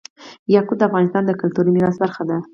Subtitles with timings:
[0.55, 2.37] یاقوت د افغانستان د کلتوري میراث برخه ده.